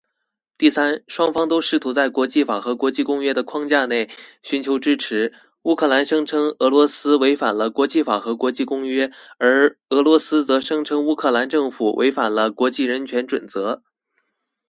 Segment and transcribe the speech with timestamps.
[0.57, 4.09] 第三，双方都试图在国际法和国际公约的框架内
[4.41, 5.31] 寻求支持。
[5.61, 13.83] 乌克兰声称俄罗斯违反了国际法和国际公约，而俄罗斯则声称乌克兰政府违反了国际人权准则。